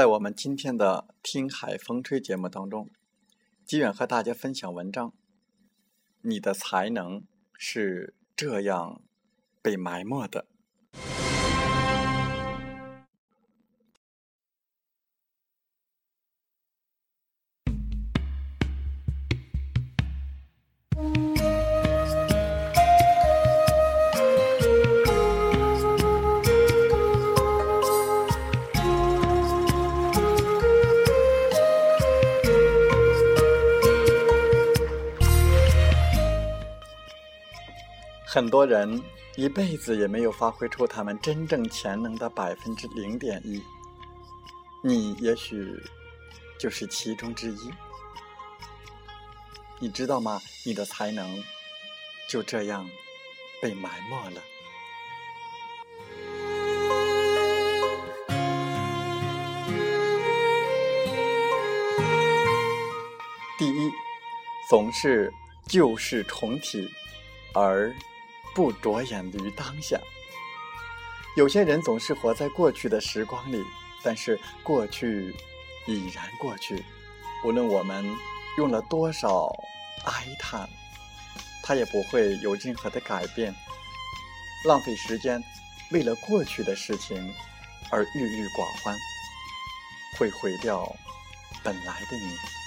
[0.00, 2.88] 在我们今天的《听海风吹》节目当中，
[3.66, 5.12] 吉远和大家分享文章：
[6.22, 9.02] 你的才能是这样
[9.60, 10.46] 被埋没的。
[38.32, 39.02] 很多人
[39.34, 43.60] 一辈子也没有发挥出他们真正潜能的百分之零点一，
[44.84, 45.76] 你也许
[46.56, 47.72] 就是其中之一。
[49.80, 50.40] 你知道吗？
[50.64, 51.42] 你的才能
[52.28, 52.88] 就这样
[53.60, 54.40] 被埋没了。
[63.58, 63.90] 第一，
[64.68, 65.32] 总是
[65.66, 66.88] 旧事重提，
[67.54, 67.92] 而。
[68.54, 69.98] 不着眼于当下，
[71.36, 73.62] 有些人总是活在过去的时光里，
[74.02, 75.34] 但是过去
[75.86, 76.84] 已然过去。
[77.44, 78.04] 无论我们
[78.58, 79.48] 用了多少
[80.04, 80.68] 哀叹，
[81.62, 83.54] 它也不会有任何的改变。
[84.66, 85.42] 浪费时间，
[85.92, 87.16] 为了过去的事情
[87.90, 88.94] 而郁郁寡欢，
[90.18, 90.84] 会毁掉
[91.62, 92.59] 本来的你。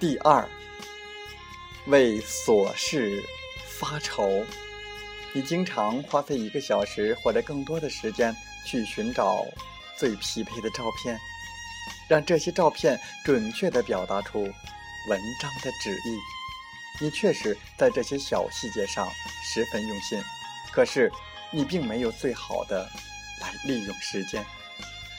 [0.00, 0.48] 第二，
[1.86, 3.20] 为琐事
[3.66, 4.44] 发愁。
[5.32, 8.32] 你经常花费一个小时或者更多的时间
[8.64, 9.44] 去寻找
[9.96, 11.18] 最匹配的照片，
[12.08, 17.04] 让这些照片准确地表达出文章的旨意。
[17.04, 19.04] 你确实在这些小细节上
[19.42, 20.22] 十分用心，
[20.72, 21.10] 可是
[21.50, 22.88] 你并没有最好的
[23.40, 24.46] 来利用时间。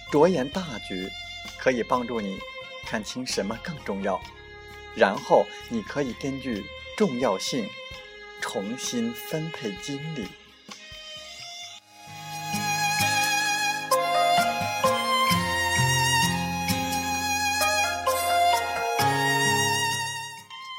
[0.10, 1.10] 着眼大局，
[1.60, 2.40] 可以帮助你
[2.86, 4.18] 看清什么更重要。
[4.96, 6.64] 然后你可以根据
[6.98, 7.70] 重要性
[8.42, 10.28] 重新分配精力。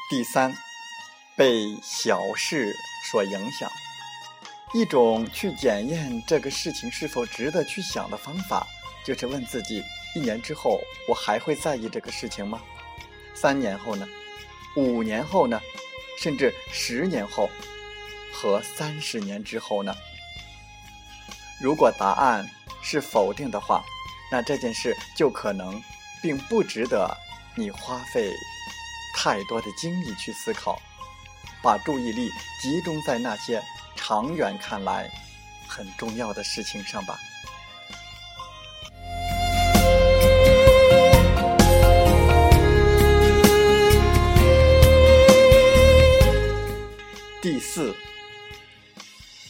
[0.09, 0.53] 第三，
[1.37, 2.75] 被小事
[3.09, 3.69] 所影响。
[4.73, 8.67] 一种去检验这个事情是否值得去想的方法，
[9.05, 9.83] 就是问自己：
[10.15, 12.61] 一年之后，我还会在意这个事情吗？
[13.33, 14.07] 三年后呢？
[14.75, 15.59] 五年后呢？
[16.19, 17.49] 甚至十年后
[18.31, 19.95] 和三十年之后呢？
[21.61, 22.47] 如果答案
[22.81, 23.83] 是否定的话，
[24.31, 25.81] 那这件事就可能
[26.21, 27.17] 并不值得
[27.55, 28.31] 你花费
[29.15, 30.79] 太多的精力去思考。
[31.63, 32.27] 把注意力
[32.59, 33.61] 集中在那些
[33.95, 35.07] 长远看来
[35.67, 37.19] 很重要的事情上吧。
[47.41, 47.95] 第四，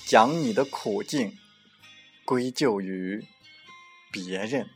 [0.08, 1.38] 将你的苦境
[2.24, 3.28] 归咎于
[4.14, 4.70] 别人。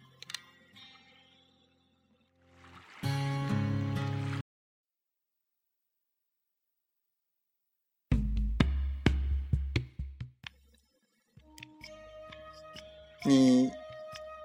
[13.23, 13.71] 你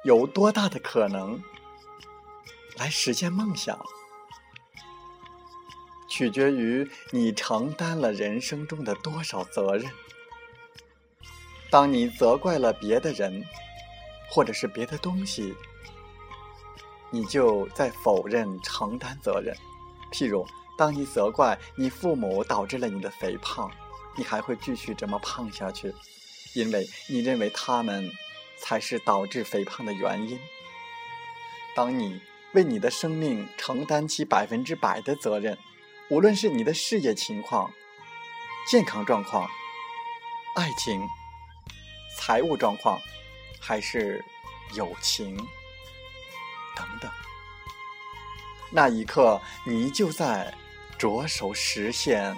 [0.04, 1.42] 有多大的可能
[2.76, 3.84] 来实现梦想？
[6.10, 9.90] 取决于你承担了人生中的多少责任。
[11.70, 13.42] 当你责怪了别的人，
[14.28, 15.54] 或者是别的东西，
[17.10, 19.56] 你就在否认承担责任。
[20.12, 20.44] 譬如，
[20.76, 23.70] 当你责怪你父母导致了你的肥胖，
[24.16, 25.94] 你还会继续这么胖下去，
[26.54, 28.10] 因为你认为他们
[28.58, 30.38] 才是导致肥胖的原因。
[31.76, 32.20] 当你
[32.52, 35.56] 为你的生命承担起百分之百的责任，
[36.10, 37.72] 无论是你的事业情况、
[38.68, 39.48] 健康状况、
[40.56, 41.00] 爱情、
[42.16, 43.00] 财务状况，
[43.60, 44.20] 还是
[44.74, 45.36] 友情
[46.76, 47.08] 等等，
[48.72, 50.52] 那一刻你就在
[50.98, 52.36] 着手实现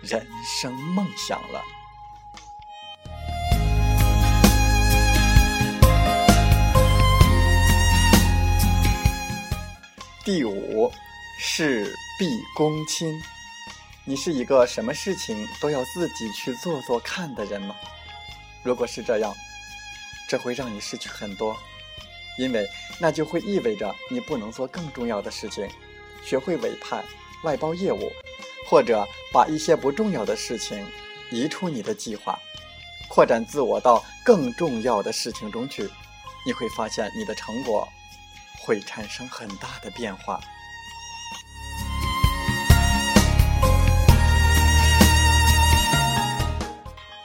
[0.00, 1.64] 人生梦想了。
[10.24, 10.88] 第五，
[11.40, 13.22] 事毕恭亲。
[14.04, 17.76] 你是一个什么事情都要自己去做做看的人吗？
[18.64, 19.32] 如果是这样，
[20.28, 21.56] 这会让你失去很多，
[22.36, 22.68] 因为
[22.98, 25.68] 那就会意味着你不能做更重要的事情，
[26.24, 27.04] 学会委派、
[27.44, 28.10] 外包业务，
[28.68, 30.84] 或者把一些不重要的事情
[31.30, 32.36] 移出你的计划，
[33.08, 35.88] 扩展自我到更重要的事情中去。
[36.44, 37.88] 你会发现你的成果。
[38.60, 40.38] 会产生很大的变化。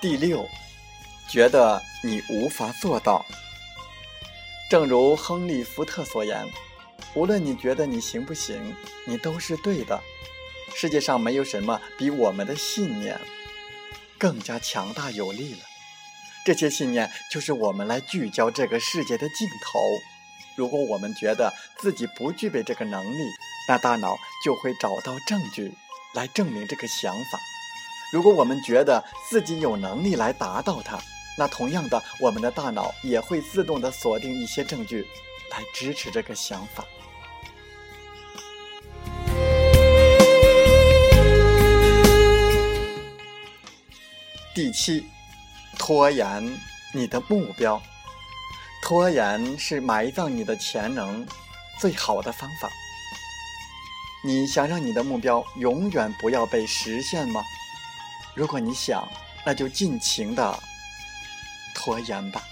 [0.03, 0.45] 第六，
[1.29, 3.25] 觉得你无法做到。
[4.69, 6.45] 正如亨利·福特所言
[7.15, 8.75] ：“无论你觉得你行不行，
[9.07, 9.97] 你都是对的。
[10.75, 13.17] 世界上没有什么比我们的信念
[14.17, 15.59] 更加强大有力了。
[16.45, 19.79] 这些信念就是我们来聚焦这个世界的尽头。”
[20.57, 23.23] 如果我们觉得自己不具备这个能力，
[23.69, 25.71] 那大脑就会找到证据
[26.13, 27.39] 来证明这个想法；
[28.13, 30.99] 如果我们觉得自己有能力来达到它，
[31.35, 35.01] 那同样的，我们的大脑也会自动的锁定一些证据
[35.49, 36.85] 来支持这个想法。
[44.53, 45.03] 第七，
[45.79, 46.55] 拖延
[46.93, 47.81] 你的目标。
[48.83, 51.25] 拖延是埋葬你的潜能
[51.79, 52.69] 最好的方法。
[54.23, 57.41] 你想让你的目标永远不要被实现吗？
[58.35, 59.07] 如果你想，
[59.45, 60.59] 那就尽情的
[61.75, 62.43] 拖延吧。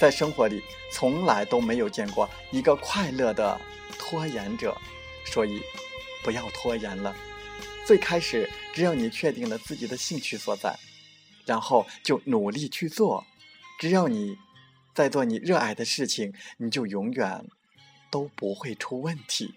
[0.00, 3.60] 在生活里，从来都没有见过一个快乐的
[3.98, 4.76] 拖延者，
[5.26, 5.62] 所以
[6.22, 7.14] 不要拖延了。
[7.86, 10.78] 最开始，只要你确定了自己的兴趣所在，
[11.44, 13.24] 然后就努力去做。
[13.78, 14.36] 只要你。
[14.94, 17.44] 在做你热爱的事情，你就永远
[18.12, 19.52] 都不会出问题。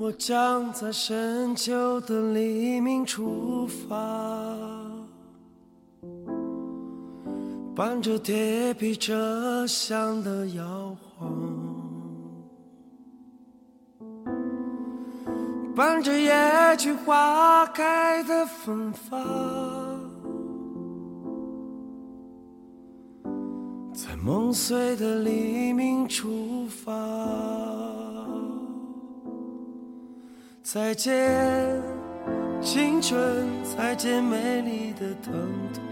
[0.00, 3.96] 我将在深秋的黎明出发，
[7.74, 11.28] 伴着铁皮车厢的摇晃，
[15.74, 19.20] 伴着野菊花开的芬芳，
[23.92, 28.07] 在梦碎的黎明出发。
[30.70, 31.82] 再见，
[32.60, 35.32] 青春，再见美丽的疼
[35.72, 35.82] 痛。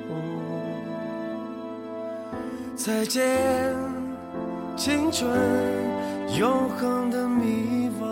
[2.77, 3.25] 再见，
[4.77, 5.33] 青春，
[6.39, 8.05] 永恒的迷惘。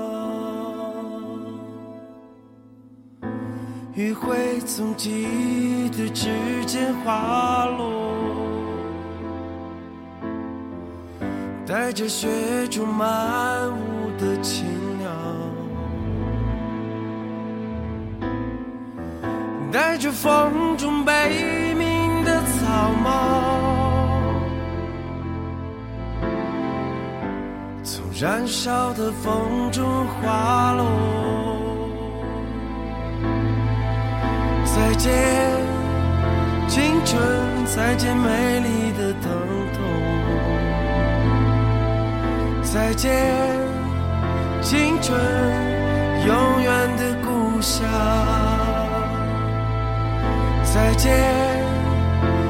[3.93, 6.31] 余晖从记忆的指
[6.65, 8.17] 尖滑落，
[11.67, 14.65] 带着雪中漫舞的情。
[19.75, 23.11] 带着风中悲鸣的草帽，
[27.83, 30.87] 从燃烧的风中滑落。
[34.65, 35.13] 再见，
[36.69, 37.21] 青春，
[37.67, 39.29] 再见美丽的疼
[39.75, 39.83] 痛。
[42.63, 43.11] 再见。
[44.63, 45.21] 青春
[46.25, 47.83] 永远的故乡。
[50.75, 51.09] 再见，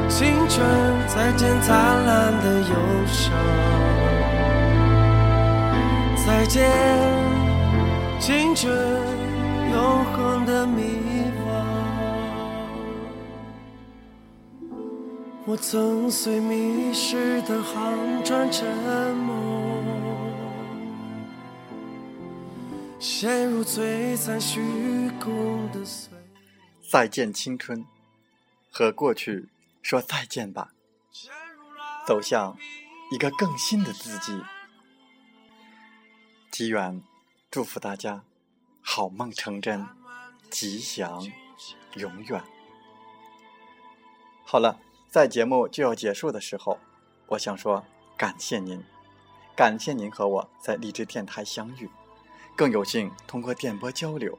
[0.09, 0.67] 青春，
[1.07, 1.77] 再见灿
[2.07, 2.75] 烂的忧
[3.07, 3.31] 伤。
[6.27, 6.71] 再见，
[8.19, 8.75] 青春，
[9.75, 10.81] 永恒的迷
[11.45, 11.53] 惘。
[15.45, 18.67] 我曾随迷失的航船沉
[19.17, 19.35] 没，
[22.99, 24.63] 陷入璀璨虚
[25.23, 26.09] 空的岁。
[26.91, 27.85] 再见，青春，
[28.77, 29.49] 和过去
[29.83, 30.73] 说再见吧，
[32.05, 32.59] 走向
[33.13, 34.43] 一个更新的自己。
[36.51, 37.01] 吉远，
[37.53, 38.25] 祝福大家
[38.83, 39.87] 好梦成真，
[40.51, 41.25] 吉祥
[41.95, 42.43] 永远。
[44.45, 44.81] 好了。
[45.09, 46.77] 在节目就要结束的时候，
[47.29, 47.85] 我想说
[48.17, 48.83] 感谢您，
[49.55, 51.89] 感谢您和我在励志电台相遇，
[52.57, 54.37] 更有幸通过电波交流。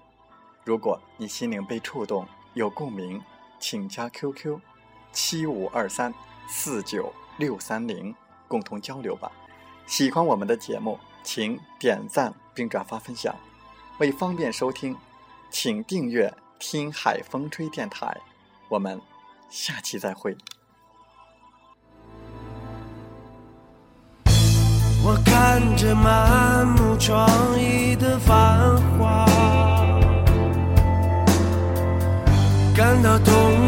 [0.65, 3.24] 如果你心灵被触动，有共鸣，
[3.60, 4.60] 请加 QQ
[5.12, 6.14] 七五二三
[6.48, 8.14] 四九六三零
[8.48, 9.32] 共同交流吧。
[9.88, 13.36] 喜欢我们的节目，请点赞并转发分享。
[14.00, 14.96] 为方便收听，
[15.50, 18.18] 请订阅“听海风吹电台”。
[18.68, 19.00] 我们
[19.50, 20.36] 下期再会。
[25.08, 28.36] 我看着满目疮痍的繁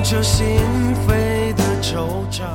[0.09, 0.57] 这心
[1.05, 2.45] 扉的惆怅，